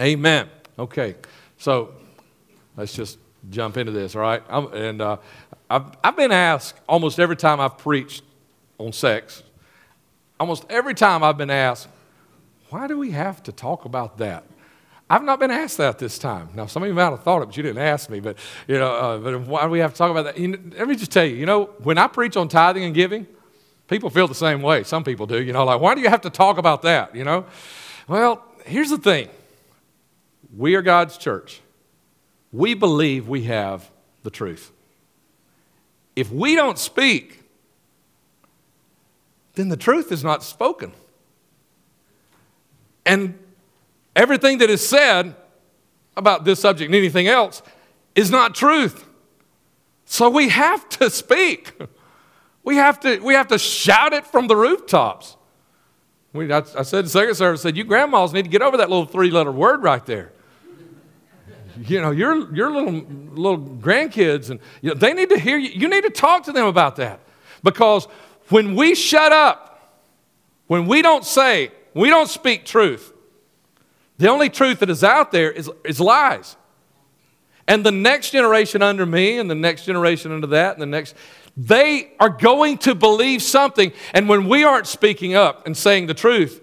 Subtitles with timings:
[0.00, 0.48] Amen.
[0.78, 1.14] Okay,
[1.58, 1.92] so
[2.74, 3.18] let's just
[3.50, 4.42] jump into this, all right?
[4.48, 5.18] I'm, and uh,
[5.68, 8.22] I've, I've been asked almost every time I've preached
[8.78, 9.42] on sex,
[10.38, 11.86] almost every time I've been asked,
[12.70, 14.44] why do we have to talk about that?
[15.10, 16.48] I've not been asked that this time.
[16.54, 18.20] Now, some of you might have thought it, but you didn't ask me.
[18.20, 18.38] But,
[18.68, 20.38] you know, uh, but why do we have to talk about that?
[20.38, 22.94] You know, let me just tell you, you know, when I preach on tithing and
[22.94, 23.26] giving,
[23.86, 24.82] people feel the same way.
[24.82, 25.42] Some people do.
[25.42, 27.14] You know, like, why do you have to talk about that?
[27.14, 27.44] You know?
[28.08, 29.28] Well, here's the thing
[30.56, 31.60] we are God's church.
[32.52, 33.90] We believe we have
[34.22, 34.72] the truth.
[36.16, 37.42] If we don't speak,
[39.54, 40.92] then the truth is not spoken.
[43.06, 43.38] And
[44.14, 45.34] everything that is said
[46.16, 47.62] about this subject and anything else
[48.14, 49.06] is not truth.
[50.04, 51.72] So we have to speak.
[52.64, 55.36] We have to, we have to shout it from the rooftops.
[56.32, 58.76] We, I, I said to second service, I said, you grandmas need to get over
[58.76, 60.32] that little three letter word right there.
[61.82, 62.92] You know, your, your little,
[63.32, 65.70] little grandkids, and you know, they need to hear you.
[65.70, 67.20] You need to talk to them about that.
[67.62, 68.06] Because
[68.48, 69.98] when we shut up,
[70.66, 73.12] when we don't say, we don't speak truth,
[74.18, 76.56] the only truth that is out there is, is lies.
[77.66, 81.14] And the next generation under me, and the next generation under that, and the next,
[81.56, 83.92] they are going to believe something.
[84.12, 86.60] And when we aren't speaking up and saying the truth,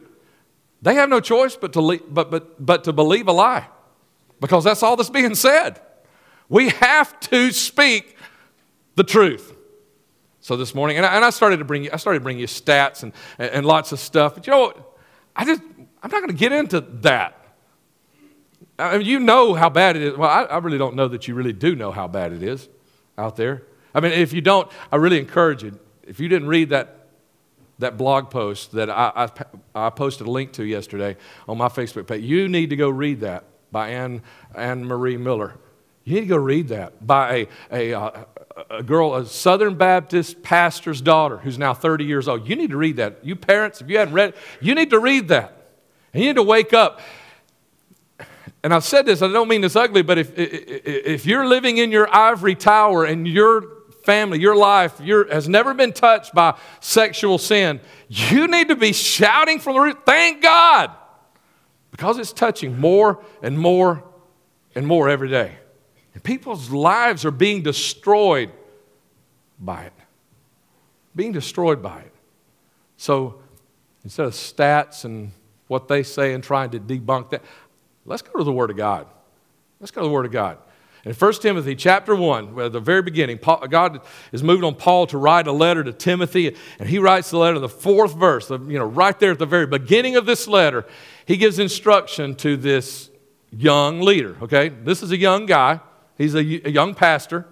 [0.82, 3.68] they have no choice but to, but, but, but to believe a lie
[4.40, 5.82] because that's all that's being said.
[6.50, 8.16] We have to speak
[8.96, 9.54] the truth.
[10.40, 12.40] So this morning, and I, and I started to bring you, I started to bring
[12.40, 14.36] you stats and, and, and lots of stuff.
[14.36, 14.74] But you know,
[15.36, 15.62] I just,
[16.02, 17.34] I'm not going to get into that.
[18.80, 20.18] I mean, you know how bad it is.
[20.18, 22.70] Well, I, I, really don't know that you really do know how bad it is
[23.18, 23.64] out there.
[23.94, 25.80] I mean, if you don't, I really encourage you.
[26.04, 27.08] If you didn't read that,
[27.80, 32.08] that blog post that I, I, I posted a link to yesterday on my Facebook
[32.08, 34.22] page, you need to go read that by Anne,
[34.56, 35.56] Anne Marie Miller.
[36.04, 38.24] You need to go read that by a, a, uh,
[38.70, 42.48] a girl, a Southern Baptist pastor's daughter who's now 30 years old.
[42.48, 43.20] You need to read that.
[43.24, 45.54] You parents, if you hadn't read it, you need to read that.
[46.14, 47.02] And you need to wake up
[48.64, 51.92] and I've said this, I don't mean this ugly, but if, if you're living in
[51.92, 53.64] your ivory tower and your
[54.04, 57.80] family, your life your, has never been touched by sexual sin,
[58.10, 60.92] you need to be shouting from the roof, thank God,
[61.98, 64.04] because it's touching more and more
[64.74, 65.58] and more every day.
[66.14, 68.52] And people's lives are being destroyed
[69.60, 69.94] by it.
[71.16, 72.14] Being destroyed by it.
[72.96, 73.42] So
[74.06, 75.32] instead of stats and
[75.68, 77.44] what they say and trying to debunk that,
[78.08, 79.06] Let's go to the Word of God.
[79.82, 80.58] Let's go to the Word of God.
[81.04, 85.08] In 1 Timothy chapter 1, at the very beginning, Paul, God is moving on Paul
[85.08, 88.50] to write a letter to Timothy, and he writes the letter, in the fourth verse,
[88.50, 90.86] you know, right there at the very beginning of this letter,
[91.28, 93.10] he gives instruction to this
[93.52, 94.70] young leader, okay?
[94.70, 95.82] This is a young guy.
[96.18, 97.46] He's a, a young pastor.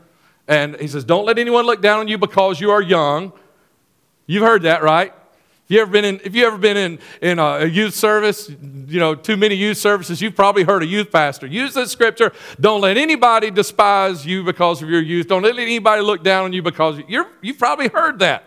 [0.47, 3.33] And he says, Don't let anyone look down on you because you are young.
[4.27, 5.13] You've heard that, right?
[5.65, 8.99] If you ever been in, if you ever been in, in a youth service, you
[8.99, 12.31] know, too many youth services, you've probably heard a youth pastor use this scripture.
[12.61, 15.27] Don't let anybody despise you because of your youth.
[15.27, 18.45] Don't let anybody look down on you because you're, you've probably heard that.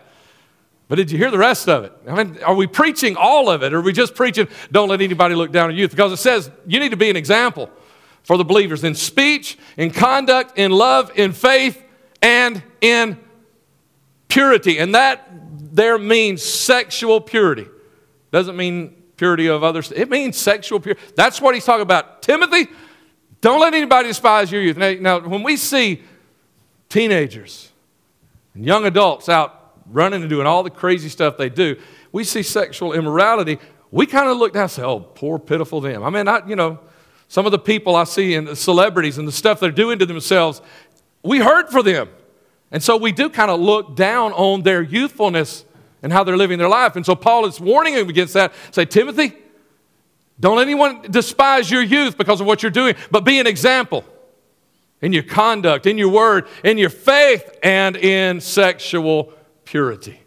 [0.89, 1.93] But did you hear the rest of it?
[2.07, 3.73] I mean, are we preaching all of it?
[3.73, 5.91] Or are we just preaching, don't let anybody look down on youth?
[5.91, 7.69] Because it says you need to be an example
[8.23, 11.81] for the believers in speech, in conduct, in love, in faith,
[12.23, 13.19] and in
[14.29, 14.79] purity.
[14.79, 15.29] And that
[15.73, 17.67] there means sexual purity.
[18.31, 19.91] Doesn't mean purity of others.
[19.91, 21.01] It means sexual purity.
[21.15, 22.23] That's what he's talking about.
[22.23, 22.67] Timothy,
[23.41, 24.77] don't let anybody despise your youth.
[24.77, 26.01] Now, now when we see
[26.89, 27.71] teenagers
[28.55, 29.58] and young adults out
[29.91, 31.79] running and doing all the crazy stuff they do,
[32.11, 33.59] we see sexual immorality.
[33.91, 36.03] We kind of look down and say, oh, poor, pitiful them.
[36.03, 36.79] I mean, I, you know,
[37.27, 40.05] some of the people I see in the celebrities and the stuff they're doing to
[40.05, 40.61] themselves,
[41.23, 42.09] we hurt for them.
[42.71, 45.65] And so we do kind of look down on their youthfulness
[46.01, 46.95] and how they're living their life.
[46.95, 48.53] And so Paul is warning him against that.
[48.71, 49.33] Say, Timothy,
[50.39, 54.05] don't anyone despise your youth because of what you're doing, but be an example
[55.01, 59.33] in your conduct, in your word, in your faith, and in sexual
[59.69, 60.19] purity.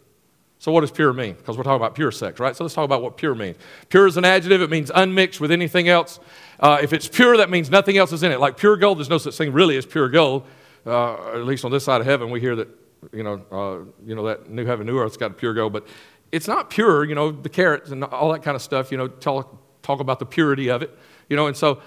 [0.59, 1.35] So, what does pure mean?
[1.35, 2.55] Because we're talking about pure sex, right?
[2.55, 3.57] So, let's talk about what pure means.
[3.89, 6.21] Pure is an adjective, it means unmixed with anything else.
[6.61, 8.41] Uh, if it's pure, that means nothing else is in it.
[8.41, 10.45] Like pure gold, there's no such thing really as pure gold
[10.87, 12.69] uh, at least on this side of heaven, we hear that,
[13.13, 15.87] you know, uh, you know that new heaven, new earth's got pure gold, but
[16.31, 19.09] it's not pure, you know, the carats and all that kind of stuff, you know,
[19.09, 20.97] talk, talk about the purity of it,
[21.29, 21.81] you know, and so,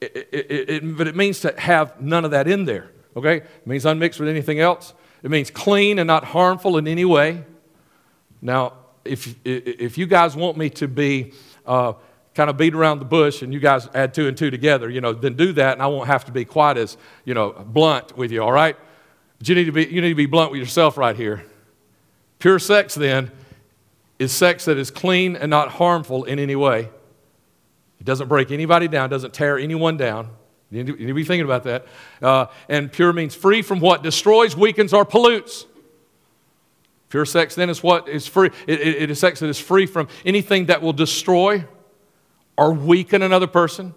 [0.00, 3.36] it, it, it, but it means to have none of that in there, okay?
[3.38, 4.92] It means unmixed with anything else.
[5.26, 7.42] It means clean and not harmful in any way.
[8.40, 8.74] Now,
[9.04, 11.32] if, if you guys want me to be
[11.66, 11.94] uh,
[12.32, 15.00] kind of beat around the bush and you guys add two and two together, you
[15.00, 18.16] know, then do that and I won't have to be quite as, you know, blunt
[18.16, 18.76] with you, all right?
[19.38, 21.44] But you need to be, you need to be blunt with yourself right here.
[22.38, 23.32] Pure sex, then,
[24.20, 26.88] is sex that is clean and not harmful in any way.
[27.98, 30.30] It doesn't break anybody down, doesn't tear anyone down.
[30.70, 31.86] You need to, be thinking about that.
[32.20, 35.64] Uh, and pure means free from what destroys, weakens, or pollutes.
[37.08, 38.50] Pure sex then is what is free.
[38.66, 41.64] It, it, it is sex that is free from anything that will destroy
[42.56, 43.94] or weaken another person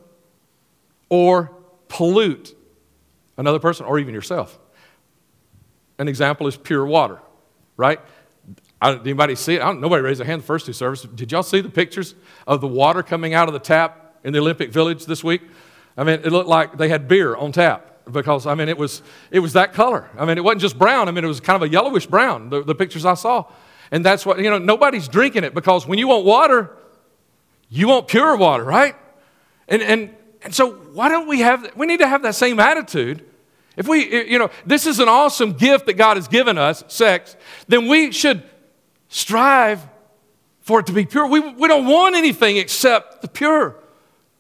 [1.10, 1.52] or
[1.88, 2.56] pollute
[3.38, 4.60] another person or even yourself.
[5.98, 7.20] An example is pure water,
[7.78, 8.00] right?
[8.82, 9.60] I, anybody see it?
[9.60, 11.10] nobody raised their hand the first two services.
[11.14, 14.40] Did y'all see the pictures of the water coming out of the tap in the
[14.40, 15.42] Olympic Village this week?
[16.00, 19.02] I mean, it looked like they had beer on tap because, I mean, it was,
[19.32, 20.10] it was that color.
[20.18, 21.08] I mean, it wasn't just brown.
[21.08, 23.46] I mean, it was kind of a yellowish brown, the, the pictures I saw.
[23.92, 26.72] And that's what, you know, nobody's drinking it because when you want water,
[27.70, 28.96] you want pure water, right?
[29.68, 33.26] And, and, and so why don't we have, we need to have that same attitude
[33.80, 37.38] if we, you know, this is an awesome gift that God has given us, sex,
[37.70, 38.44] then we should
[39.08, 39.88] strive
[40.60, 41.26] for it to be pure.
[41.28, 43.78] We, we don't want anything except the pure,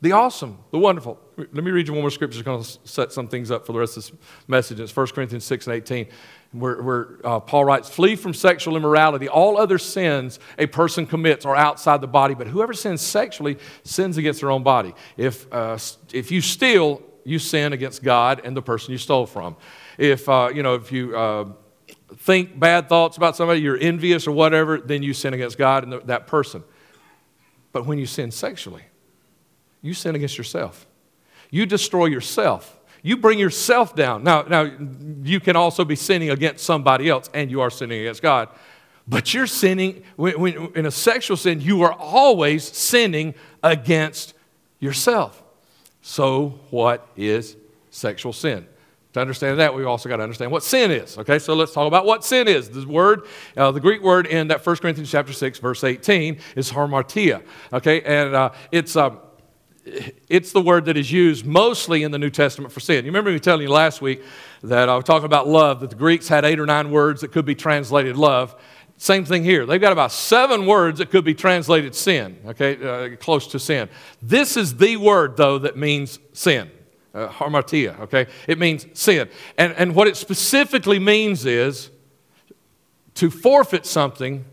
[0.01, 1.21] the awesome, the wonderful.
[1.39, 2.39] Let me read you one more scripture.
[2.39, 4.11] It's going to set some things up for the rest of this
[4.49, 4.81] message.
[4.81, 6.07] It's 1 Corinthians 6 and 18,
[6.51, 9.29] where, where uh, Paul writes, Flee from sexual immorality.
[9.29, 14.17] All other sins a person commits are outside the body, but whoever sins sexually sins
[14.17, 14.93] against their own body.
[15.15, 15.77] If, uh,
[16.11, 19.55] if you steal, you sin against God and the person you stole from.
[19.97, 21.45] If, uh, you know, if you uh,
[22.17, 25.93] think bad thoughts about somebody, you're envious or whatever, then you sin against God and
[26.07, 26.65] that person.
[27.71, 28.83] But when you sin sexually,
[29.81, 30.85] you sin against yourself.
[31.49, 32.79] You destroy yourself.
[33.01, 34.23] You bring yourself down.
[34.23, 34.71] Now, now
[35.23, 38.49] you can also be sinning against somebody else, and you are sinning against God.
[39.07, 44.33] But you're sinning, when, when, in a sexual sin, you are always sinning against
[44.79, 45.41] yourself.
[46.01, 47.55] So, what is
[47.89, 48.67] sexual sin?
[49.13, 51.17] To understand that, we've also got to understand what sin is.
[51.17, 52.69] Okay, so let's talk about what sin is.
[52.69, 53.23] The word,
[53.57, 57.41] uh, the Greek word in that 1 Corinthians chapter 6, verse 18 is hamartia.
[57.73, 58.95] Okay, and uh, it's.
[58.95, 59.15] Uh,
[60.29, 63.05] it's the word that is used mostly in the New Testament for sin.
[63.05, 64.21] You remember me telling you last week
[64.63, 67.31] that I was talking about love, that the Greeks had eight or nine words that
[67.31, 68.55] could be translated love.
[68.97, 69.65] Same thing here.
[69.65, 73.87] They've got about seven words that could be translated sin, okay, uh, close to sin.
[74.21, 76.69] This is the word, though, that means sin.
[77.13, 78.27] Uh, harmatia, okay?
[78.47, 79.29] It means sin.
[79.57, 81.89] And, and what it specifically means is
[83.15, 84.45] to forfeit something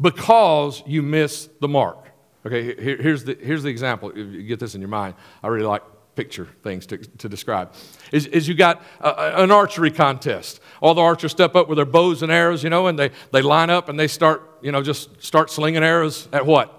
[0.00, 2.09] because you miss the mark.
[2.46, 4.16] Okay, here, here's, the, here's the example.
[4.16, 5.14] You get this in your mind.
[5.42, 5.82] I really like
[6.14, 7.72] picture things to, to describe.
[8.12, 10.60] Is, is you got a, an archery contest.
[10.80, 13.42] All the archers step up with their bows and arrows, you know, and they, they
[13.42, 16.76] line up and they start, you know, just start slinging arrows at what?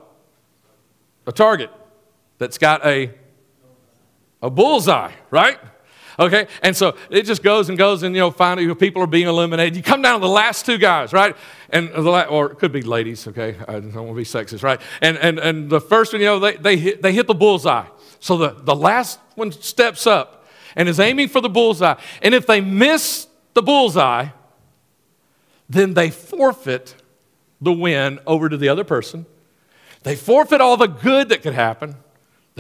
[1.28, 1.70] A target
[2.40, 3.12] that's got a,
[4.42, 5.60] a bullseye, right?
[6.22, 9.28] Okay, and so it just goes and goes, and you know, finally people are being
[9.28, 9.76] eliminated.
[9.76, 11.36] You come down to the last two guys, right?
[11.72, 13.28] And the la- or it could be ladies.
[13.28, 14.80] Okay, I don't want to be sexist, right?
[15.02, 17.88] And and and the first one, you know, they they hit, they hit the bullseye.
[18.20, 20.46] So the the last one steps up
[20.76, 23.26] and is aiming for the bullseye, and if they miss
[23.56, 24.28] the bullseye,
[25.68, 26.94] then they forfeit
[27.60, 29.26] the win over to the other person.
[30.04, 31.96] They forfeit all the good that could happen.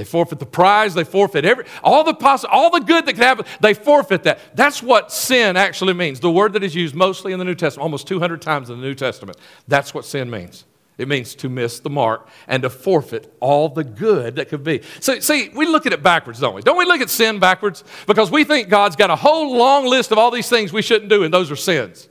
[0.02, 3.24] They forfeit the prize, they forfeit every, all the poss- all the good that could
[3.24, 4.40] happen, they forfeit that.
[4.56, 6.20] That's what sin actually means.
[6.20, 8.82] The word that is used mostly in the New Testament, almost 200 times in the
[8.82, 9.38] New Testament.
[9.68, 10.66] That's what sin means.
[10.98, 14.82] It means to miss the mark and to forfeit all the good that could be.
[15.02, 16.64] So, see, we look at it backwards, don't we?
[16.64, 17.84] Don't we look at sin backwards?
[18.08, 21.12] Because we think God's got a whole long list of all these things we shouldn't
[21.12, 22.10] do, and those are sins.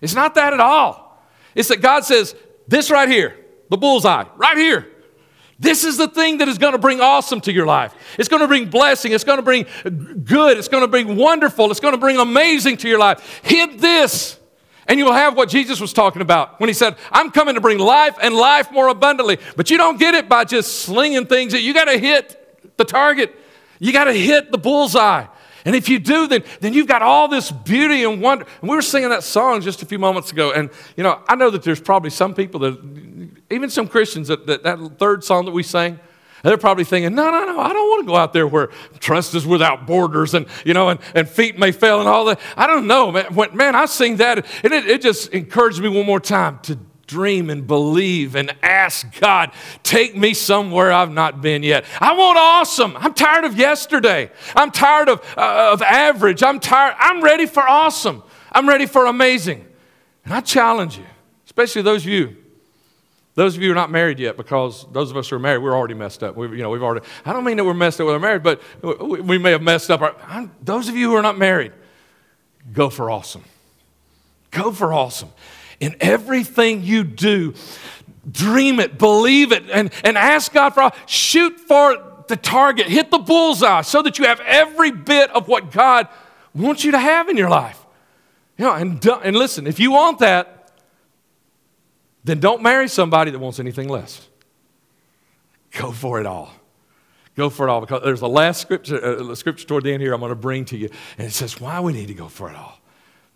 [0.00, 1.24] It's not that at all.
[1.54, 2.34] It's that God says,
[2.66, 3.36] this right here,
[3.68, 4.89] the bullseye, right here,
[5.60, 7.94] this is the thing that is going to bring awesome to your life.
[8.18, 9.12] It's going to bring blessing.
[9.12, 9.66] It's going to bring
[10.24, 10.56] good.
[10.56, 11.70] It's going to bring wonderful.
[11.70, 13.40] It's going to bring amazing to your life.
[13.44, 14.38] Hit this,
[14.86, 17.78] and you'll have what Jesus was talking about when he said, I'm coming to bring
[17.78, 19.38] life and life more abundantly.
[19.54, 21.52] But you don't get it by just slinging things.
[21.52, 23.36] You got to hit the target,
[23.78, 25.26] you got to hit the bullseye.
[25.66, 28.46] And if you do, then, then you've got all this beauty and wonder.
[28.62, 30.52] And we were singing that song just a few moments ago.
[30.52, 32.80] And, you know, I know that there's probably some people that
[33.50, 35.98] even some Christians, that, that, that third song that we sang,
[36.42, 39.34] they're probably thinking, no, no, no, I don't want to go out there where trust
[39.34, 42.40] is without borders and, you know, and, and feet may fail and all that.
[42.56, 43.34] I don't know, man.
[43.34, 46.78] When, man, I sing that and it, it just encouraged me one more time to
[47.06, 49.50] dream and believe and ask God,
[49.82, 51.84] take me somewhere I've not been yet.
[52.00, 52.96] I want awesome.
[52.96, 54.30] I'm tired of yesterday.
[54.54, 56.42] I'm tired of, uh, of average.
[56.42, 56.94] I'm tired.
[56.98, 58.22] I'm ready for awesome.
[58.52, 59.66] I'm ready for amazing.
[60.24, 61.04] And I challenge you,
[61.44, 62.36] especially those of you
[63.36, 65.58] Those of you who are not married yet, because those of us who are married,
[65.58, 66.36] we're already messed up.
[66.36, 68.42] We've, you know, we've already, I don't mean that we're messed up with our marriage,
[68.42, 70.00] but we, we may have messed up.
[70.00, 71.72] Our, I'm, those of you who are not married,
[72.72, 73.44] go for awesome.
[74.50, 75.30] Go for awesome.
[75.78, 77.54] In everything you do,
[78.30, 83.18] dream it, believe it, and, and ask God for, shoot for the target, hit the
[83.18, 86.08] bullseye so that you have every bit of what God
[86.52, 87.78] wants you to have in your life.
[88.58, 90.59] You know, and, and listen, if you want that,
[92.24, 94.28] then don't marry somebody that wants anything less.
[95.72, 96.52] Go for it all.
[97.36, 100.12] Go for it all because there's the last scripture, uh, scripture toward the end here
[100.12, 102.50] I'm going to bring to you, and it says why we need to go for
[102.50, 102.78] it all.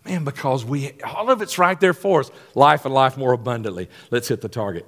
[0.03, 2.29] Man, because we all of it's right there for us.
[2.53, 3.89] Life and life more abundantly.
[4.11, 4.85] Let's hit the target.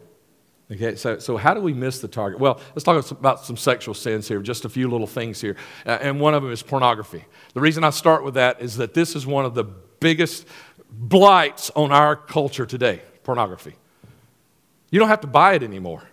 [0.70, 2.40] Okay, so, so how do we miss the target?
[2.40, 5.56] Well, let's talk about some sexual sins here, just a few little things here.
[5.86, 7.24] Uh, and one of them is pornography.
[7.54, 10.46] The reason I start with that is that this is one of the biggest
[10.92, 13.76] blights on our culture today pornography.
[14.90, 16.04] You don't have to buy it anymore.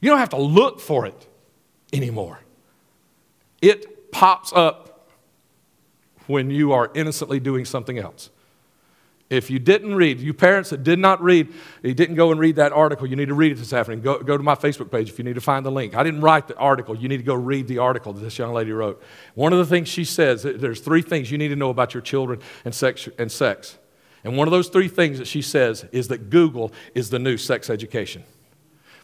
[0.00, 1.26] You don't have to look for it
[1.92, 2.40] anymore.
[3.60, 5.08] It pops up
[6.26, 8.30] when you are innocently doing something else.
[9.30, 12.56] If you didn't read, you parents that did not read, you didn't go and read
[12.56, 14.00] that article, you need to read it this afternoon.
[14.00, 15.94] Go, go to my Facebook page if you need to find the link.
[15.94, 16.96] I didn't write the article.
[16.96, 19.02] You need to go read the article that this young lady wrote.
[19.34, 22.00] One of the things she says, there's three things you need to know about your
[22.00, 23.06] children and sex.
[23.18, 23.76] And sex.
[24.24, 27.36] And one of those three things that she says is that Google is the new
[27.36, 28.24] sex education.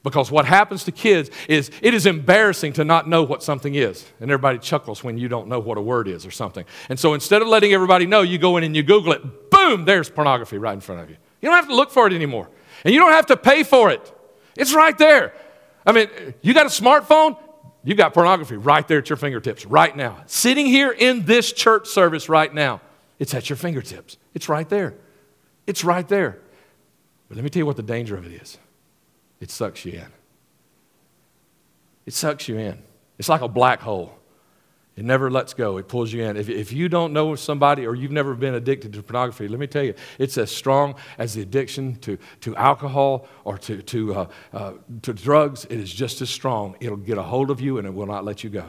[0.05, 4.07] Because what happens to kids is it is embarrassing to not know what something is.
[4.21, 6.67] And everybody chuckles when you don't know what a word is or something.
[6.91, 9.87] And so instead of letting everybody know, you go in and you Google it, boom,
[9.87, 11.17] there's pornography right in front of you.
[11.41, 12.51] You don't have to look for it anymore.
[12.85, 14.13] And you don't have to pay for it.
[14.57, 15.33] It's right there.
[15.87, 16.09] I mean,
[16.43, 17.39] you got a smartphone,
[17.83, 20.23] you got pornography right there at your fingertips right now.
[20.27, 22.83] Sitting here in this church service right now,
[23.19, 24.19] it's at your fingertips.
[24.35, 24.95] It's right there.
[25.67, 26.39] It's right there.
[27.29, 28.59] But let me tell you what the danger of it is
[29.41, 30.07] it sucks you in.
[32.07, 32.83] It sucks you in.
[33.19, 34.19] It's like a black hole.
[34.97, 35.77] It never lets go.
[35.79, 36.37] It pulls you in.
[36.37, 39.67] If, if you don't know somebody or you've never been addicted to pornography, let me
[39.67, 44.27] tell you, it's as strong as the addiction to, to alcohol or to, to, uh,
[44.53, 45.65] uh, to drugs.
[45.65, 46.77] It is just as strong.
[46.79, 48.67] It'll get a hold of you and it will not let you go.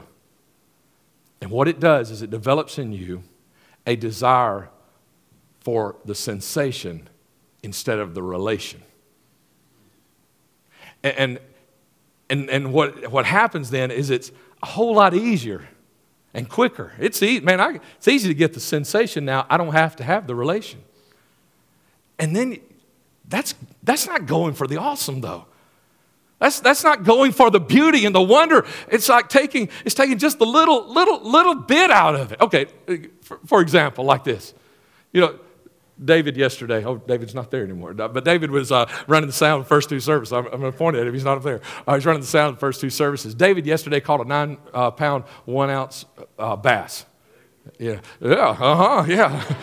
[1.42, 3.22] And what it does is it develops in you
[3.86, 4.70] a desire
[5.66, 7.10] for the sensation
[7.64, 8.84] instead of the relation.
[11.04, 11.40] And,
[12.30, 14.32] and, and what, what happens then is it's
[14.62, 15.68] a whole lot easier
[16.36, 16.94] and quicker.
[17.00, 19.48] It's easy, man, I, it's easy to get the sensation now.
[19.50, 20.84] I don't have to have the relation.
[22.20, 22.60] And then
[23.28, 25.48] that's, that's not going for the awesome, though.
[26.38, 28.68] That's, that's not going for the beauty and the wonder.
[28.88, 32.40] It's like taking, it's taking just the little, little, little bit out of it.
[32.40, 32.68] Okay,
[33.22, 34.54] for, for example, like this.
[35.12, 35.40] You know,
[36.04, 39.68] David yesterday, oh, David's not there anymore, but David was uh, running the sound the
[39.68, 40.34] first two services.
[40.34, 41.62] I'm, I'm going to point at him, he's not up there.
[41.88, 43.34] Uh, he's running the sound the first two services.
[43.34, 46.06] David yesterday caught a nine uh, pound, one ounce
[46.38, 47.06] uh, bass.
[47.80, 49.56] Yeah, yeah, uh huh, yeah.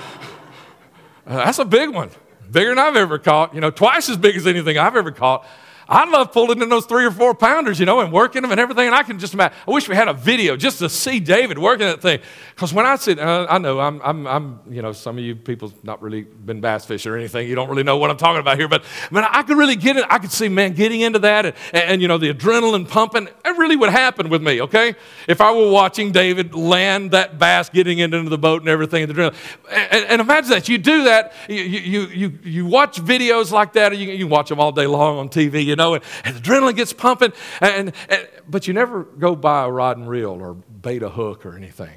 [1.27, 2.11] that's a big one,
[2.51, 5.47] bigger than I've ever caught, you know, twice as big as anything I've ever caught.
[5.93, 8.59] I love pulling in those three or four pounders, you know, and working them and
[8.59, 8.87] everything.
[8.87, 9.55] And I can just imagine.
[9.69, 12.21] I wish we had a video just to see David working that thing.
[12.55, 15.37] Because when I sit, uh, I know I'm, I'm, I'm, you know, some of you
[15.37, 17.47] people not really been bass fishing or anything.
[17.47, 18.69] You don't really know what I'm talking about here.
[18.69, 20.07] But man, I could really get it.
[20.09, 23.29] I could see, man, getting into that and, and, you know, the adrenaline pumping.
[23.45, 24.95] It really would happen with me, okay?
[25.29, 29.13] If I were watching David land that bass, getting into the boat and everything, the
[29.13, 29.35] adrenaline.
[29.71, 30.71] And, and imagine that.
[30.71, 31.35] You do that.
[31.51, 33.95] You, you, you, you watch videos like that.
[33.95, 36.77] You, you watch them all day long on TV, you know know, and, and adrenaline
[36.77, 41.03] gets pumping, and, and, but you never go buy a rod and reel or bait
[41.03, 41.97] a hook or anything.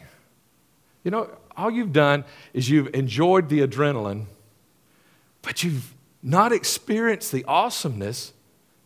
[1.03, 4.25] You know, all you've done is you've enjoyed the adrenaline,
[5.41, 8.33] but you've not experienced the awesomeness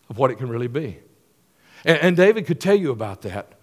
[0.10, 1.00] of what it can really be.
[1.86, 3.54] And, and David could tell you about that.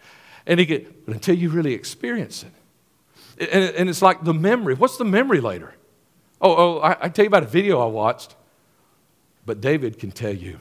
[0.47, 3.51] And he could, but until you really experience it.
[3.53, 4.75] And, and it's like the memory.
[4.75, 5.75] What's the memory later?
[6.41, 8.35] Oh, oh I, I tell you about a video I watched,
[9.45, 10.61] but David can tell you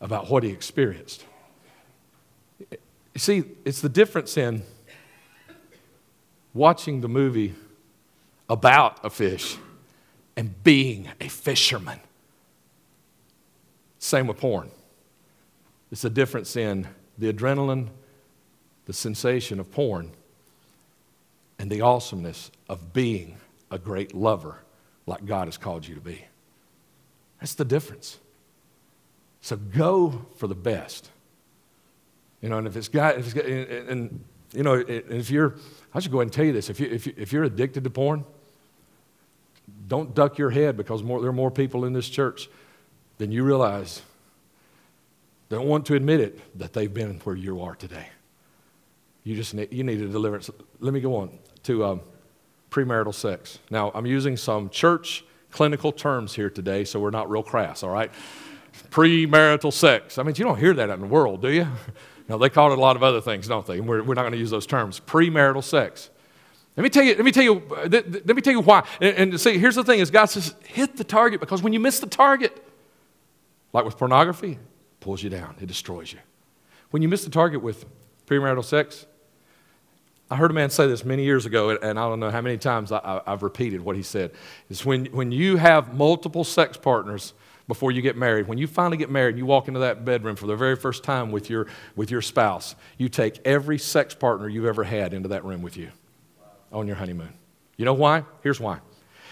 [0.00, 1.24] about what he experienced.
[2.70, 2.78] You
[3.20, 4.62] see, it's the difference in
[6.52, 7.54] watching the movie
[8.48, 9.56] about a fish
[10.36, 12.00] and being a fisherman.
[13.98, 14.70] Same with porn.
[15.90, 17.88] It's the difference in the adrenaline,
[18.86, 20.10] the sensation of porn,
[21.58, 23.36] and the awesomeness of being
[23.70, 24.58] a great lover
[25.06, 26.24] like God has called you to be.
[27.40, 28.18] That's the difference.
[29.44, 31.10] So go for the best.
[32.40, 34.24] You know, and if it's got, if it's got and, and,
[34.54, 35.56] you know, if you're,
[35.92, 36.70] I should go ahead and tell you this.
[36.70, 38.24] If, you, if, you, if you're addicted to porn,
[39.86, 42.48] don't duck your head because more, there are more people in this church
[43.18, 44.00] than you realize
[45.50, 48.06] don't want to admit it that they've been where you are today.
[49.24, 50.48] You just need, you need a deliverance.
[50.80, 52.00] Let me go on to um,
[52.70, 53.58] premarital sex.
[53.68, 57.90] Now, I'm using some church clinical terms here today, so we're not real crass, all
[57.90, 58.10] right?
[58.90, 60.18] Premarital sex.
[60.18, 61.66] I mean, you don't hear that in the world, do you?
[62.26, 63.80] No, they call it a lot of other things, don't they?
[63.80, 64.98] We're, we're not going to use those terms.
[64.98, 66.08] Premarital sex.
[66.76, 68.86] Let me tell you, let me tell you, uh, let me tell you why.
[69.00, 71.80] And, and see, here's the thing is God says, hit the target because when you
[71.80, 72.64] miss the target,
[73.74, 76.18] like with pornography, it pulls you down, it destroys you.
[76.90, 77.84] When you miss the target with
[78.26, 79.06] premarital sex,
[80.30, 82.56] I heard a man say this many years ago, and I don't know how many
[82.56, 84.32] times I, have repeated what he said.
[84.70, 87.34] Is when, when you have multiple sex partners
[87.66, 90.46] before you get married, when you finally get married, you walk into that bedroom for
[90.46, 91.66] the very first time with your,
[91.96, 95.76] with your spouse, you take every sex partner you've ever had into that room with
[95.76, 95.90] you
[96.72, 97.32] on your honeymoon.
[97.76, 98.24] You know why?
[98.42, 98.80] Here's why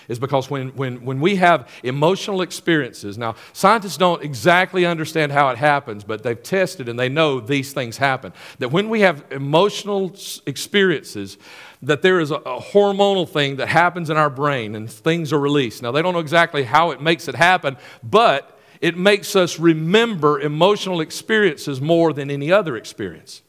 [0.08, 5.48] is because when, when, when we have emotional experiences, now scientists don't exactly understand how
[5.48, 8.32] it happens, but they've tested and they know these things happen.
[8.58, 10.14] That when we have emotional
[10.46, 11.38] experiences,
[11.82, 15.40] that there is a, a hormonal thing that happens in our brain and things are
[15.40, 15.82] released.
[15.82, 20.40] Now they don't know exactly how it makes it happen, but it makes us remember
[20.40, 23.42] emotional experiences more than any other experience.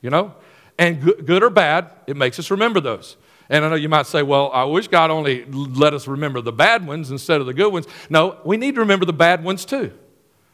[0.00, 0.34] You know?
[0.78, 3.16] And good or bad, it makes us remember those.
[3.50, 6.52] And I know you might say, well, I wish God only let us remember the
[6.52, 7.86] bad ones instead of the good ones.
[8.10, 9.92] No, we need to remember the bad ones too.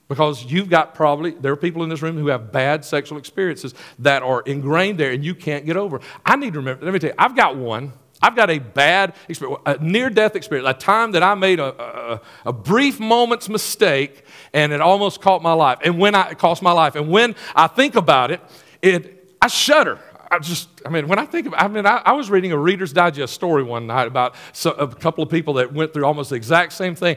[0.07, 3.75] Because you've got probably, there are people in this room who have bad sexual experiences
[4.01, 6.01] that are ingrained there and you can't get over.
[6.25, 7.93] I need to remember, let me tell you, I've got one.
[8.23, 11.83] I've got a bad experience, a near death experience, a time that I made a,
[11.83, 15.79] a, a, brief moment's mistake and it almost cost my life.
[15.85, 16.95] And when I, it cost my life.
[16.95, 18.41] And when I think about it,
[18.81, 19.99] it I shudder.
[20.31, 22.59] I just, I mean, when I think of, I mean, I, I, was reading a
[22.59, 26.37] Reader's Digest story one night about a couple of people that went through almost the
[26.37, 27.17] exact same thing.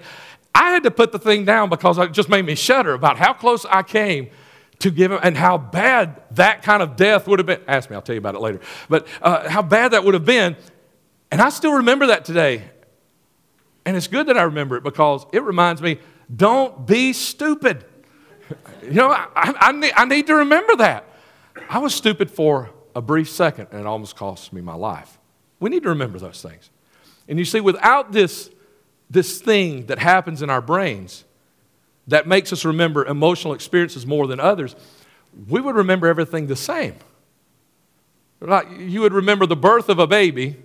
[0.53, 3.33] I had to put the thing down because it just made me shudder about how
[3.33, 4.29] close I came
[4.79, 7.61] to give and how bad that kind of death would have been.
[7.67, 8.59] Ask me, I'll tell you about it later.
[8.89, 10.55] But uh, how bad that would have been.
[11.31, 12.63] And I still remember that today.
[13.85, 15.99] And it's good that I remember it because it reminds me
[16.33, 17.85] don't be stupid.
[18.83, 21.03] You know, I, I, need, I need to remember that.
[21.69, 25.19] I was stupid for a brief second and it almost cost me my life.
[25.59, 26.71] We need to remember those things.
[27.27, 28.49] And you see, without this,
[29.07, 31.23] this thing that happens in our brains
[32.07, 34.75] that makes us remember emotional experiences more than others,
[35.47, 36.95] we would remember everything the same.
[38.41, 40.55] Like you would remember the birth of a baby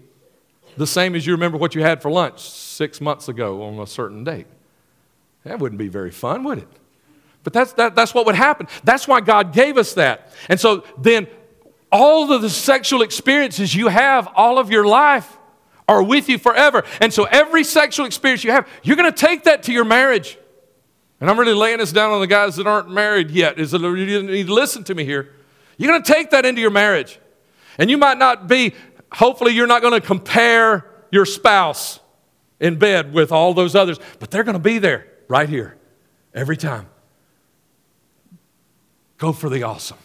[0.79, 3.87] the same as you remember what you had for lunch six months ago on a
[3.87, 4.47] certain date.
[5.45, 6.69] That wouldn't be very fun, would it?
[7.45, 8.69] But that's, that, that's what would happen.
[8.85, 10.33] That's why God gave us that.
[10.49, 11.27] And so then
[11.93, 15.39] all of the sexual experiences you have all of your life
[15.87, 16.85] are with you forever.
[17.01, 20.39] And so every sexual experience you have, you're going to take that to your marriage.
[21.21, 23.59] And I'm really laying this down on the guys that aren't married yet.
[23.61, 25.35] Is that you need to listen to me here.
[25.77, 27.21] You're going to take that into your marriage.
[27.79, 28.75] And you might not be,
[29.13, 32.01] hopefully, you're not going to compare your spouse
[32.59, 35.77] in bed with all those others, but they're going to be there right here
[36.35, 36.87] every time.
[39.19, 39.99] Go for the awesome.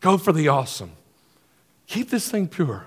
[0.00, 0.92] Go for the awesome.
[1.86, 2.86] Keep this thing pure.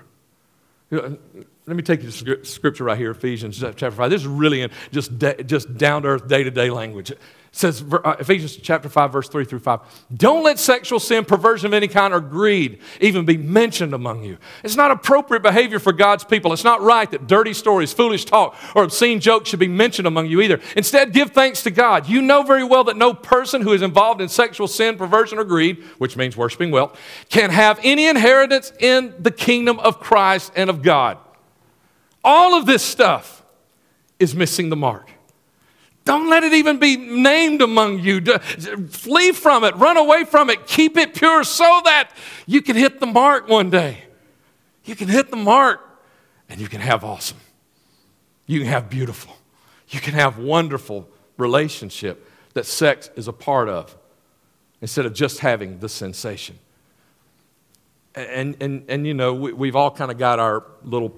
[0.90, 1.18] Let
[1.66, 4.10] me take you to scripture right here, Ephesians chapter 5.
[4.10, 5.12] This is really in just,
[5.46, 7.12] just down to earth, day to day language
[7.56, 9.80] says uh, Ephesians chapter 5 verse 3 through 5.
[10.16, 14.38] Don't let sexual sin, perversion of any kind or greed even be mentioned among you.
[14.64, 16.52] It's not appropriate behavior for God's people.
[16.52, 20.26] It's not right that dirty stories, foolish talk, or obscene jokes should be mentioned among
[20.26, 20.60] you either.
[20.76, 22.08] Instead, give thanks to God.
[22.08, 25.44] You know very well that no person who is involved in sexual sin, perversion or
[25.44, 30.68] greed, which means worshiping wealth, can have any inheritance in the kingdom of Christ and
[30.68, 31.18] of God.
[32.24, 33.44] All of this stuff
[34.18, 35.13] is missing the mark.
[36.04, 38.20] Don't let it even be named among you.
[38.20, 42.10] Flee from it, run away from it, keep it pure so that
[42.46, 44.04] you can hit the mark one day.
[44.84, 45.80] You can hit the mark
[46.48, 47.38] and you can have awesome.
[48.46, 49.34] You can have beautiful.
[49.88, 53.96] You can have wonderful relationship that sex is a part of
[54.82, 56.58] instead of just having the sensation.
[58.14, 61.16] And, and, and you know, we, have all kind of got our little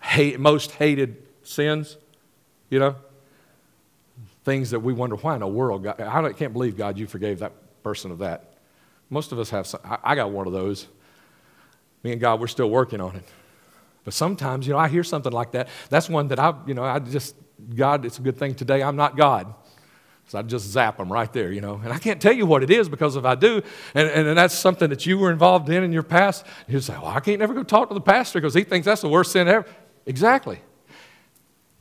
[0.00, 1.98] hate, most hated sins,
[2.70, 2.94] you know?
[4.50, 7.38] Things that we wonder why in the world, God, I can't believe, God, you forgave
[7.38, 7.52] that
[7.84, 8.54] person of that.
[9.08, 10.88] Most of us have, some, I, got one of those.
[12.02, 13.24] Me and God, we're still working on it.
[14.02, 15.68] But sometimes, you know, I hear something like that.
[15.88, 17.36] That's one that I, you know, I just,
[17.76, 19.54] God, it's a good thing today I'm not God.
[20.26, 21.80] So I just zap them right there, you know.
[21.84, 23.62] And I can't tell you what it is because if I do,
[23.94, 26.94] and, and, and that's something that you were involved in in your past, you say,
[26.94, 29.30] well, I can't never go talk to the pastor because he thinks that's the worst
[29.30, 29.64] sin ever.
[30.06, 30.60] Exactly.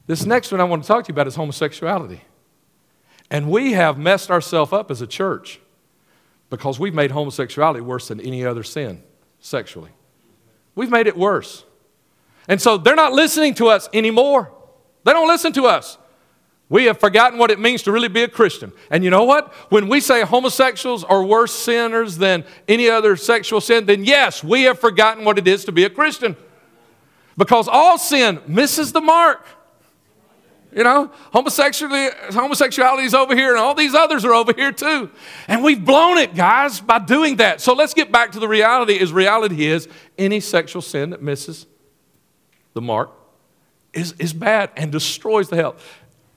[0.05, 2.21] This next one I want to talk to you about is homosexuality.
[3.31, 5.59] And we have messed ourselves up as a church
[6.49, 9.03] because we've made homosexuality worse than any other sin
[9.39, 9.91] sexually.
[10.75, 11.63] We've made it worse.
[12.47, 14.51] And so they're not listening to us anymore.
[15.03, 15.97] They don't listen to us.
[16.69, 18.71] We have forgotten what it means to really be a Christian.
[18.91, 19.53] And you know what?
[19.71, 24.63] When we say homosexuals are worse sinners than any other sexual sin, then yes, we
[24.63, 26.37] have forgotten what it is to be a Christian.
[27.37, 29.45] Because all sin misses the mark.
[30.71, 35.09] You know, homosexuality, homosexuality is over here, and all these others are over here too.
[35.47, 37.59] And we've blown it, guys, by doing that.
[37.59, 38.93] So let's get back to the reality.
[38.93, 41.65] Is reality is any sexual sin that misses
[42.73, 43.09] the mark
[43.93, 45.83] is, is bad and destroys the health.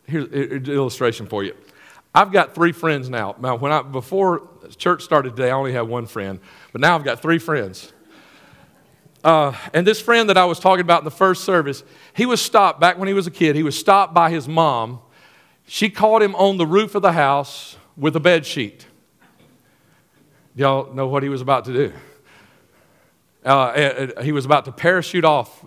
[0.07, 1.55] Here's an illustration for you.
[2.15, 3.37] I've got three friends now.
[3.39, 6.41] Now, when I before church started today, I only had one friend,
[6.73, 7.93] but now I've got three friends.
[9.25, 12.41] Uh, and this friend that I was talking about in the first service, he was
[12.41, 13.55] stopped back when he was a kid.
[13.55, 15.01] He was stopped by his mom.
[15.67, 18.87] She caught him on the roof of the house with a bed sheet.
[20.55, 21.93] Y'all know what he was about to do?
[23.45, 25.65] Uh, he was about to parachute off,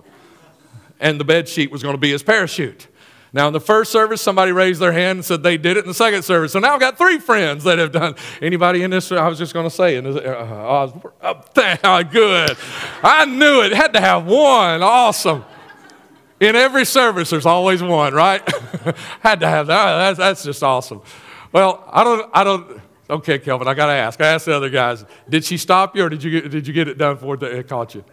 [1.00, 2.88] and the bed sheet was going to be his parachute.
[3.36, 5.90] Now, in the first service, somebody raised their hand and said they did it in
[5.90, 6.54] the second service.
[6.54, 8.16] So now I've got three friends that have done.
[8.42, 9.12] Anybody in this?
[9.12, 12.58] I was just going to say, uh, uh, oh, good.
[13.04, 13.74] I knew it.
[13.74, 14.82] Had to have one.
[14.82, 15.44] Awesome.
[16.40, 18.42] In every service, there's always one, right?
[19.20, 19.98] Had to have that.
[19.98, 21.02] That's, that's just awesome.
[21.52, 24.22] Well, I don't, I don't, okay, Kelvin, I got to ask.
[24.22, 26.74] I asked the other guys, did she stop you or did you get, did you
[26.74, 28.06] get it done before it caught you?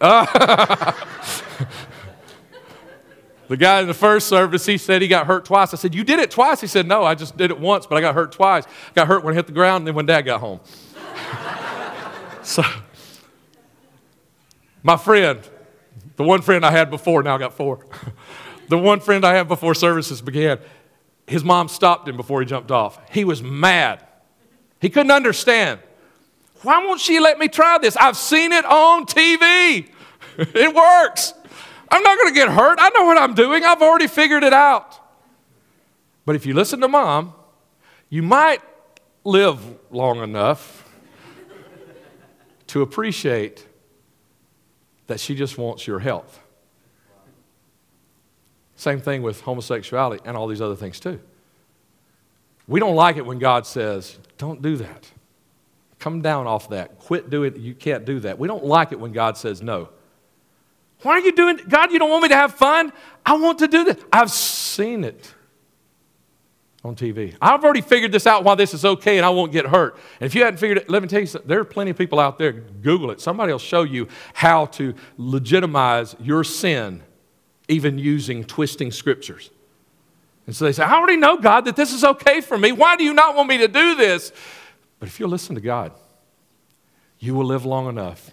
[3.48, 5.72] The guy in the first service, he said he got hurt twice.
[5.72, 6.60] I said, You did it twice?
[6.60, 8.64] He said, No, I just did it once, but I got hurt twice.
[8.94, 10.60] Got hurt when I hit the ground and then when dad got home.
[12.42, 12.62] so,
[14.82, 15.40] my friend,
[16.16, 17.86] the one friend I had before, now I got four.
[18.68, 20.58] the one friend I had before services began,
[21.26, 22.98] his mom stopped him before he jumped off.
[23.10, 24.04] He was mad.
[24.80, 25.80] He couldn't understand.
[26.62, 27.96] Why won't she let me try this?
[27.96, 29.88] I've seen it on TV.
[30.38, 31.34] it works.
[31.90, 32.78] I'm not going to get hurt.
[32.80, 33.64] I know what I'm doing.
[33.64, 34.98] I've already figured it out.
[36.24, 37.34] But if you listen to mom,
[38.08, 38.60] you might
[39.24, 40.84] live long enough
[42.68, 43.66] to appreciate
[45.06, 46.40] that she just wants your health.
[48.74, 51.20] Same thing with homosexuality and all these other things, too.
[52.68, 55.10] We don't like it when God says, don't do that.
[55.98, 56.98] Come down off that.
[56.98, 57.58] Quit doing it.
[57.58, 58.38] You can't do that.
[58.38, 59.88] We don't like it when God says no.
[61.06, 62.92] Why are you doing God, you don't want me to have fun?
[63.24, 63.96] I want to do this.
[64.12, 65.32] I've seen it
[66.82, 67.36] on TV.
[67.40, 69.96] I've already figured this out why this is okay and I won't get hurt.
[70.20, 71.46] And if you hadn't figured it, let me tell you something.
[71.46, 73.20] There are plenty of people out there, Google it.
[73.20, 77.04] Somebody will show you how to legitimize your sin,
[77.68, 79.50] even using twisting scriptures.
[80.48, 82.72] And so they say, I already know, God, that this is okay for me.
[82.72, 84.32] Why do you not want me to do this?
[84.98, 85.92] But if you'll listen to God,
[87.20, 88.32] you will live long enough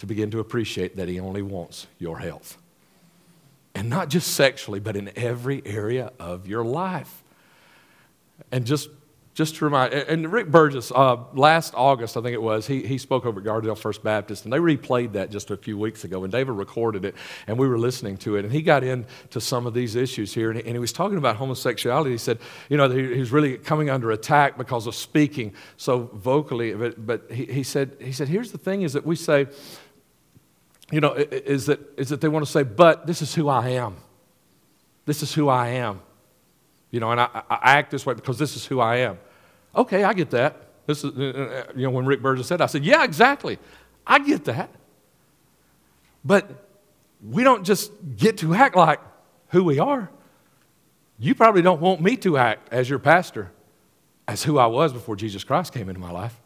[0.00, 2.58] to begin to appreciate that He only wants your health.
[3.74, 7.22] And not just sexually, but in every area of your life.
[8.50, 8.88] And just,
[9.34, 12.98] just to remind, and Rick Burgess, uh, last August, I think it was, he, he
[12.98, 16.24] spoke over at Gardendale First Baptist, and they replayed that just a few weeks ago,
[16.24, 17.14] and David recorded it,
[17.46, 20.50] and we were listening to it, and he got into some of these issues here,
[20.50, 22.10] and he, and he was talking about homosexuality.
[22.10, 22.38] He said,
[22.70, 27.30] you know, he, was really coming under attack because of speaking so vocally, but, but
[27.30, 29.46] he, he, said, he said, here's the thing is that we say,
[30.90, 33.70] you know, is that, is that they want to say, but this is who I
[33.70, 33.96] am.
[35.06, 36.00] This is who I am.
[36.90, 39.18] You know, and I, I act this way because this is who I am.
[39.74, 40.56] Okay, I get that.
[40.86, 43.58] This is, uh, uh, you know, when Rick Burgess said, I said, yeah, exactly.
[44.06, 44.70] I get that.
[46.24, 46.50] But
[47.24, 49.00] we don't just get to act like
[49.48, 50.10] who we are.
[51.18, 53.52] You probably don't want me to act as your pastor
[54.26, 56.40] as who I was before Jesus Christ came into my life.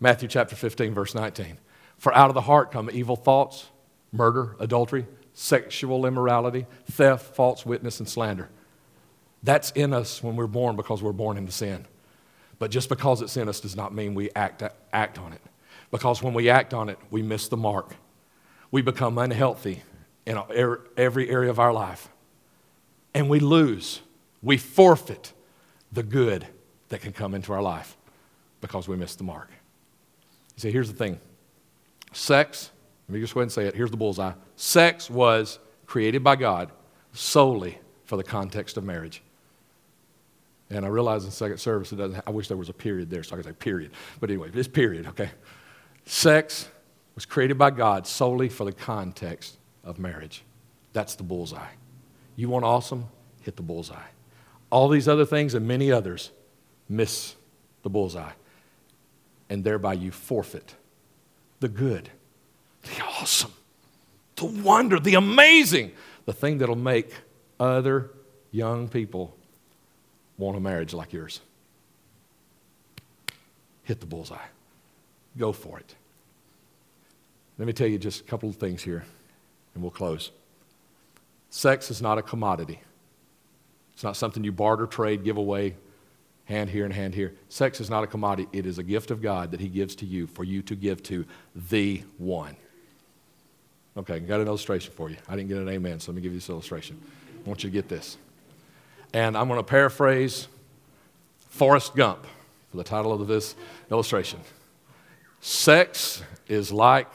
[0.00, 1.58] Matthew chapter 15, verse 19.
[2.02, 3.68] For out of the heart come evil thoughts,
[4.10, 8.48] murder, adultery, sexual immorality, theft, false witness, and slander.
[9.44, 11.86] That's in us when we're born because we're born into sin.
[12.58, 15.40] But just because it's in us does not mean we act, act on it.
[15.92, 17.94] Because when we act on it, we miss the mark.
[18.72, 19.84] We become unhealthy
[20.26, 22.08] in er, every area of our life.
[23.14, 24.00] And we lose,
[24.42, 25.32] we forfeit
[25.92, 26.48] the good
[26.88, 27.96] that can come into our life
[28.60, 29.50] because we miss the mark.
[30.56, 31.20] You see, here's the thing
[32.12, 32.70] Sex,
[33.08, 33.74] let me just go ahead and say it.
[33.74, 34.32] Here's the bullseye.
[34.56, 36.70] Sex was created by God
[37.12, 39.22] solely for the context of marriage.
[40.70, 43.22] And I realize in second service, it doesn't, I wish there was a period there
[43.22, 43.90] so I could say period.
[44.20, 45.30] But anyway, this period, okay?
[46.06, 46.68] Sex
[47.14, 50.44] was created by God solely for the context of marriage.
[50.94, 51.72] That's the bullseye.
[52.36, 53.08] You want awesome?
[53.42, 54.08] Hit the bullseye.
[54.72, 56.30] all these other things and many others
[56.88, 57.36] miss
[57.82, 58.32] the bullseye.
[59.50, 60.74] And thereby you forfeit
[61.62, 62.10] the good,
[62.82, 63.52] the awesome,
[64.34, 65.92] the wonder, the amazing,
[66.26, 67.14] the thing that'll make
[67.58, 68.10] other
[68.50, 69.34] young people
[70.36, 71.40] want a marriage like yours.
[73.84, 74.36] Hit the bullseye.
[75.38, 75.94] Go for it.
[77.58, 79.04] Let me tell you just a couple of things here,
[79.74, 80.32] and we'll close.
[81.48, 82.80] Sex is not a commodity.
[83.94, 85.76] It's not something you barter, trade, give away,
[86.52, 87.34] hand here and hand here.
[87.48, 88.48] Sex is not a commodity.
[88.52, 91.02] It is a gift of God that He gives to you for you to give
[91.04, 92.56] to the one.
[93.96, 95.16] Okay, got an illustration for you.
[95.28, 97.00] I didn't get an amen, so let me give you this illustration.
[97.44, 98.16] I want you to get this.
[99.12, 100.48] And I'm going to paraphrase
[101.50, 102.26] Forrest Gump
[102.70, 103.54] for the title of this
[103.90, 104.40] illustration.
[105.40, 107.10] Sex is like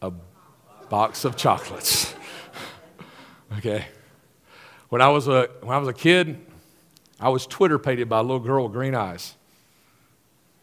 [0.00, 0.12] a
[0.88, 2.14] box of chocolates.
[3.58, 3.86] okay?
[4.90, 6.38] When I was a, when I was a kid,
[7.24, 9.34] I was twitterpated by a little girl with green eyes.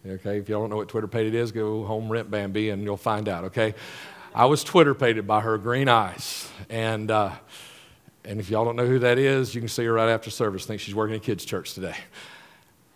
[0.06, 3.28] Okay, if y'all don't know what twitterpated is, go home, rent Bambi, and you'll find
[3.28, 3.74] out, okay?
[4.36, 6.48] I was twitterpated by her green eyes.
[6.70, 7.32] And, uh,
[8.24, 10.66] and if y'all don't know who that is, you can see her right after service.
[10.66, 11.96] I think she's working at kids' church today.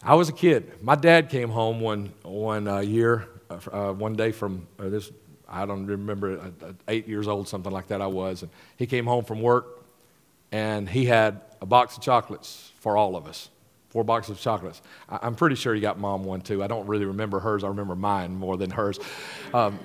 [0.04, 0.72] I was a kid.
[0.84, 5.12] My dad came home one, one uh, year, uh, one day from uh, this,
[5.50, 8.44] I don't remember, uh, uh, eight years old, something like that I was.
[8.44, 9.84] And he came home from work
[10.52, 13.50] and he had a box of chocolates for all of us.
[13.96, 14.82] Four boxes of chocolates.
[15.08, 16.62] I, am pretty sure he got mom one too.
[16.62, 17.64] I don't really remember hers.
[17.64, 19.00] I remember mine more than hers.
[19.54, 19.80] Um,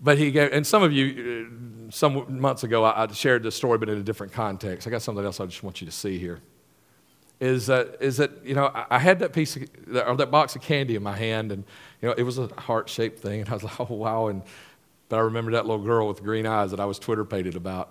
[0.00, 1.48] but he gave, and some of you,
[1.88, 4.86] uh, some months ago, I, I shared this story, but in a different context.
[4.86, 6.42] I got something else I just want you to see here.
[7.40, 9.64] Is that, is that you know, I, I had that piece of,
[10.06, 11.64] or that box of candy in my hand, and,
[12.00, 14.28] you know, it was a heart shaped thing, and I was like, oh, wow.
[14.28, 14.44] And,
[15.08, 17.90] but I remember that little girl with green eyes that I was twitterpated about.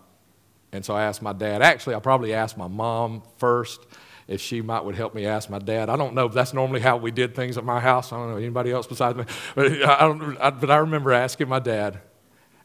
[0.72, 1.62] And so I asked my dad.
[1.62, 3.86] Actually, I probably asked my mom first
[4.28, 5.90] if she might would help me ask my dad.
[5.90, 8.12] I don't know if that's normally how we did things at my house.
[8.12, 11.60] I don't know anybody else besides me, but I, I, but I remember asking my
[11.60, 12.00] dad,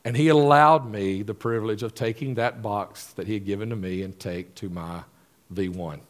[0.04, 3.76] and he allowed me the privilege of taking that box that he had given to
[3.76, 5.02] me and take to my
[5.52, 6.00] V1.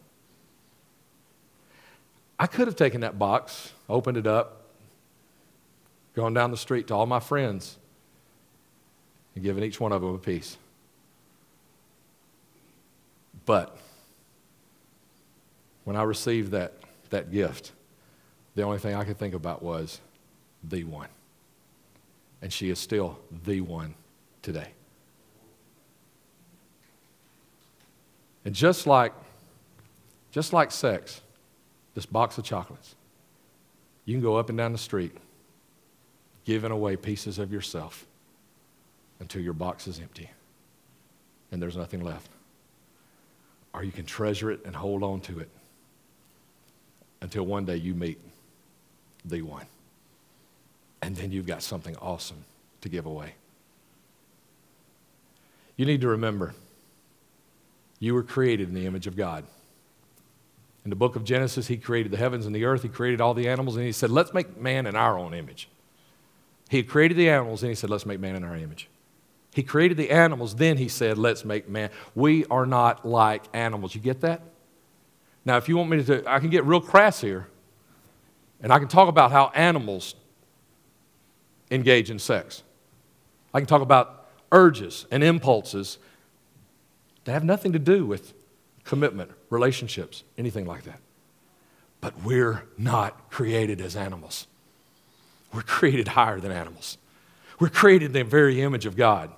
[2.39, 4.63] I could have taken that box, opened it up,
[6.15, 7.79] gone down the street to all my friends,
[9.35, 10.57] and given each one of them a piece.
[13.47, 13.79] But
[15.87, 16.73] when I received that,
[17.11, 17.71] that gift,
[18.57, 20.01] the only thing I could think about was
[20.65, 21.09] the one.
[22.43, 23.95] And she is still the one
[24.43, 24.67] today.
[28.45, 29.13] And just like,
[30.33, 31.21] just like sex,
[31.95, 32.97] this box of chocolates,
[34.07, 35.17] you can go up and down the street
[36.45, 38.07] giving away pieces of yourself
[39.21, 40.31] until your box is empty
[41.53, 42.29] and there's nothing left.
[43.73, 45.49] Or you can treasure it and hold on to it
[47.21, 48.19] until one day you meet
[49.25, 49.67] the one.
[51.03, 52.45] And then you've got something awesome
[52.81, 53.35] to give away.
[55.77, 56.55] You need to remember
[57.99, 59.45] you were created in the image of God.
[60.85, 63.35] In the book of Genesis, he created the heavens and the earth, he created all
[63.35, 65.69] the animals, and he said, Let's make man in our own image.
[66.69, 68.89] He had created the animals, and he said, Let's make man in our image.
[69.53, 71.91] He created the animals, then he said, Let's make man.
[72.15, 73.95] We are not like animals.
[73.95, 74.43] You get that?
[75.47, 77.47] Now, if you want me to, I can get real crass here,
[78.61, 80.17] and I can talk about how animals
[81.71, 82.65] engage in sex.
[83.55, 85.99] I can talk about urges and impulses
[87.25, 88.35] that have nothing to do with
[88.83, 90.99] commitment, relationships, anything like that.
[92.01, 94.49] But we're not created as animals.
[95.53, 96.99] We're created higher than animals.
[97.61, 99.31] We're created in the very image of God.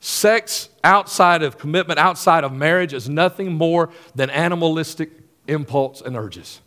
[0.00, 6.60] Sex outside of commitment, outside of marriage, is nothing more than animalistic impulse, and urges.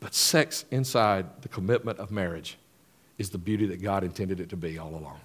[0.00, 2.56] But sex inside the commitment of marriage
[3.18, 5.20] is the beauty that God intended it to be all along.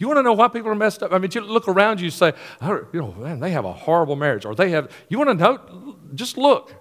[0.00, 1.12] You want to know why people are messed up?
[1.12, 3.72] I mean, you look around you and say, oh, you know, man, they have a
[3.72, 4.46] horrible marriage.
[4.46, 5.96] Or they have, you want to know?
[6.14, 6.74] Just look.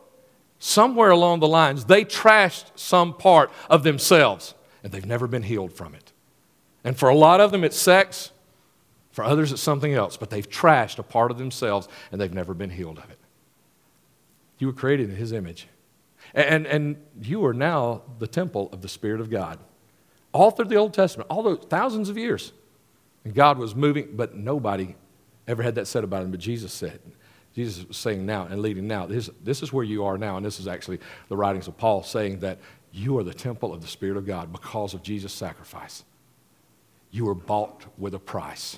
[0.58, 5.74] Somewhere along the lines, they trashed some part of themselves and they've never been healed
[5.74, 6.14] from it.
[6.84, 8.32] And for a lot of them, it's sex.
[9.12, 10.16] For others, it's something else.
[10.16, 13.19] But they've trashed a part of themselves and they've never been healed of it.
[14.60, 15.68] You were created in His image.
[16.34, 19.60] And, and you are now the temple of the Spirit of God.
[20.32, 22.52] All through the Old Testament, all those thousands of years.
[23.24, 24.96] And God was moving, but nobody
[25.48, 27.00] ever had that said about him, but Jesus said.
[27.56, 29.08] Jesus was saying now and leading now.
[29.08, 32.04] This, this is where you are now, and this is actually the writings of Paul
[32.04, 32.60] saying that
[32.92, 36.04] you are the temple of the Spirit of God because of Jesus' sacrifice.
[37.12, 38.78] You were bought with a price.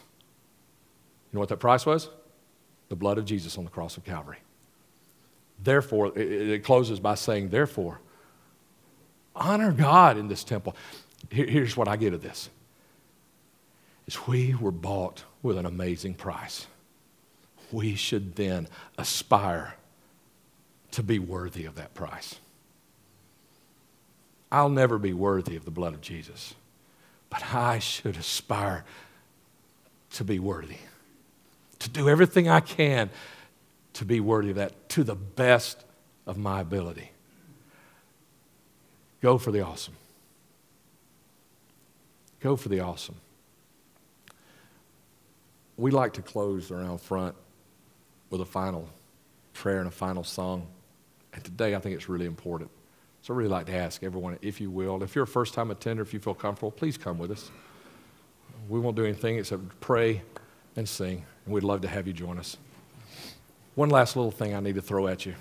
[1.32, 2.10] You know what that price was?
[2.88, 4.38] The blood of Jesus on the cross of Calvary.
[5.64, 8.00] Therefore, it, closes by saying, therefore,
[9.36, 10.76] honor God in this temple.
[11.30, 12.50] Here, here's what I get of this.
[14.08, 16.68] Is we were bought with an amazing price.
[17.72, 19.76] We should then aspire
[20.92, 22.36] to be worthy of that price.
[24.52, 26.56] I'll never be worthy of the blood of Jesus,
[27.30, 28.84] but I should aspire
[30.14, 30.80] to be worthy,
[31.80, 33.10] to do everything I can
[33.94, 35.84] to be worthy of that to the best
[36.26, 37.12] of my ability.
[39.22, 39.96] Go for the awesome.
[42.40, 43.16] Go for the awesome.
[45.78, 47.36] We like to close around front
[48.30, 48.88] with a final
[49.54, 50.68] prayer and a final song.
[51.34, 52.72] And today I think it's really important.
[53.22, 55.70] So I really like to ask everyone, if you will, if you're a first time
[55.70, 57.52] attender, if you feel comfortable, please come with us.
[58.68, 60.24] We won't do anything except pray
[60.76, 62.58] and sing, and we'd love to have you join us.
[63.76, 65.34] One last little thing I need to throw at you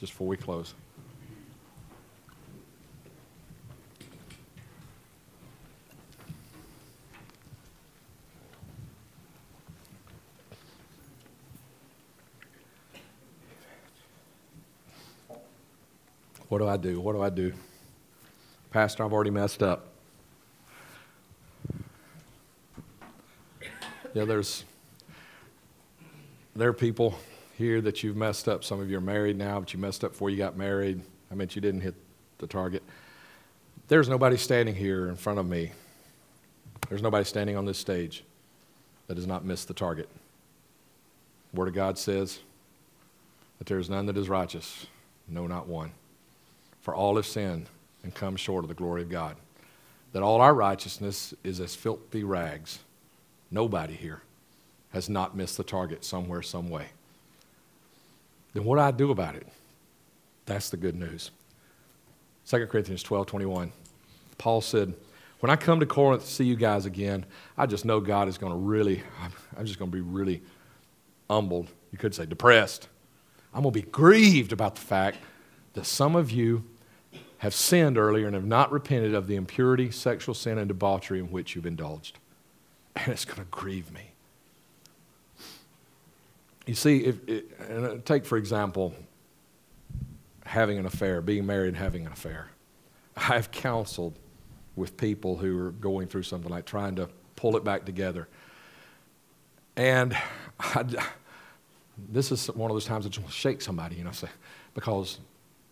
[0.00, 0.74] just before we close.
[16.48, 17.00] What do I do?
[17.00, 17.54] What do I do?
[18.70, 19.86] Pastor, I've already messed up.
[24.12, 24.64] Yeah, there's
[26.54, 27.14] there are people
[27.62, 28.64] here that you've messed up.
[28.64, 31.00] Some of you are married now, but you messed up before you got married.
[31.30, 31.94] I meant you didn't hit
[32.38, 32.82] the target.
[33.88, 35.72] There's nobody standing here in front of me.
[36.88, 38.24] There's nobody standing on this stage
[39.06, 40.08] that has not missed the target.
[41.52, 42.40] The Word of God says
[43.58, 44.86] that there is none that is righteous,
[45.28, 45.92] no, not one.
[46.80, 47.68] For all have sinned
[48.02, 49.36] and come short of the glory of God.
[50.12, 52.80] That all our righteousness is as filthy rags.
[53.50, 54.22] Nobody here
[54.90, 56.88] has not missed the target somewhere, some way.
[58.52, 59.46] Then what do I do about it?
[60.46, 61.30] That's the good news.
[62.46, 63.72] 2 Corinthians 12 21.
[64.38, 64.94] Paul said,
[65.40, 67.24] When I come to Corinth to see you guys again,
[67.56, 69.02] I just know God is going to really,
[69.56, 70.42] I'm just going to be really
[71.30, 71.68] humbled.
[71.92, 72.88] You could say depressed.
[73.54, 75.18] I'm going to be grieved about the fact
[75.74, 76.64] that some of you
[77.38, 81.30] have sinned earlier and have not repented of the impurity, sexual sin, and debauchery in
[81.30, 82.18] which you've indulged.
[82.94, 84.11] And it's going to grieve me.
[86.66, 88.94] You see, if, it, uh, take for example
[90.44, 92.50] having an affair, being married and having an affair.
[93.16, 94.18] I've counseled
[94.76, 98.28] with people who are going through something like trying to pull it back together.
[99.76, 100.16] And
[100.60, 100.84] I,
[102.10, 104.28] this is one of those times I just want to shake somebody, you know, say,
[104.74, 105.18] because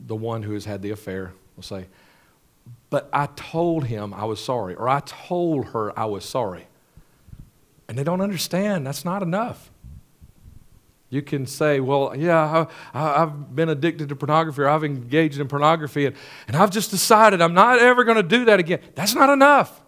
[0.00, 1.86] the one who has had the affair will say,
[2.88, 6.66] But I told him I was sorry, or I told her I was sorry.
[7.88, 8.86] And they don't understand.
[8.86, 9.70] That's not enough.
[11.10, 15.48] You can say, well, yeah, I, have been addicted to pornography or I've engaged in
[15.48, 16.14] pornography and,
[16.46, 18.78] and I've just decided I'm not ever going to do that again.
[18.94, 19.82] That's not enough.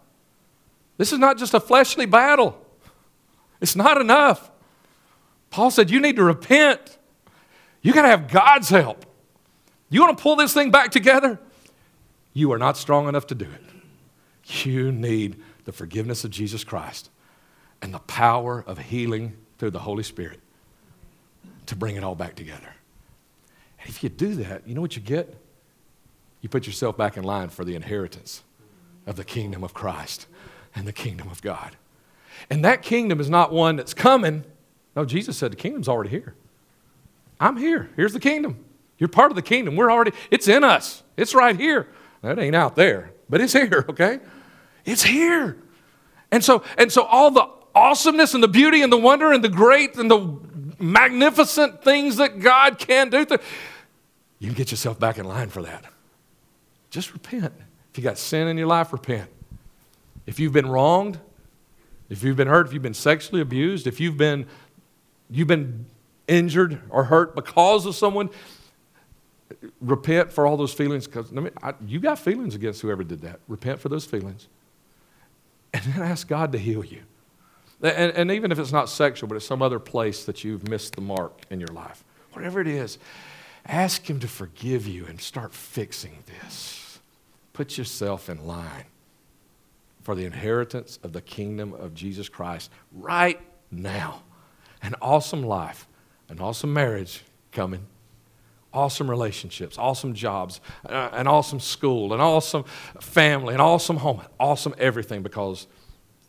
[0.99, 2.61] This is not just a fleshly battle,
[3.61, 4.51] it's not enough.
[5.51, 6.99] Paul said, you need to repent.
[7.83, 9.05] You got to have God's help.
[9.91, 11.39] You want to pull this thing back together?
[12.33, 14.65] You are not strong enough to do it.
[14.67, 17.11] You need the forgiveness of Jesus Christ
[17.83, 20.41] and the power of healing through the Holy Spirit
[21.67, 22.75] to bring it all back together.
[23.81, 25.37] And if you do that, you know what you get?
[26.41, 28.43] You put yourself back in line for the inheritance
[29.07, 30.27] of the kingdom of Christ
[30.75, 31.77] and the kingdom of God.
[32.51, 34.45] And that kingdom is not one that's coming.
[34.97, 36.35] No, Jesus said the kingdom's already here.
[37.41, 37.91] I'm here.
[37.97, 38.65] Here's the kingdom.
[38.99, 39.77] You're part of the kingdom.
[39.77, 41.03] We're already, it's in us.
[41.17, 41.89] It's right here.
[42.23, 44.21] That ain't out there, but it's here, okay?
[44.85, 45.57] It's here.
[46.31, 49.49] And so, and so all the awesomeness and the beauty and the wonder and the
[49.49, 50.19] great and the
[50.83, 53.25] magnificent things that God can do.
[53.25, 53.39] Through,
[54.39, 55.85] You can get yourself back in line for that.
[56.91, 57.53] Just repent.
[57.91, 59.31] If you got sin in your life, repent.
[60.27, 61.19] If you've been wronged,
[62.09, 64.47] if you've been hurt, if you've been sexually abused, if you've been
[65.31, 65.87] you've been
[66.29, 68.29] injured or hurt because of someone,
[69.81, 71.51] repent for all those feelings because I mean,
[71.87, 73.41] you got feelings against whoever did that.
[73.49, 74.49] Repent for those feelings.
[75.75, 77.03] And then ask God to heal you.
[77.83, 80.95] And, and even if it's not sexual, but it's some other place that you've missed
[80.95, 82.99] the mark in your life, whatever it is,
[83.67, 87.01] ask Him to forgive you and start fixing this.
[87.53, 88.85] Put yourself in line
[90.03, 94.23] for the inheritance of the kingdom of Jesus Christ right now.
[94.83, 95.87] An awesome life,
[96.29, 97.87] an awesome marriage coming,
[98.73, 102.65] awesome relationships, awesome jobs, uh, an awesome school, an awesome
[103.01, 105.67] family, an awesome home, awesome everything because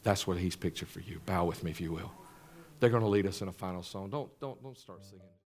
[0.04, 1.20] that's what he's pictured for you.
[1.26, 2.12] Bow with me if you will.
[2.80, 4.10] They're going to lead us in a final song.
[4.10, 5.26] Don't, don't, don't start singing.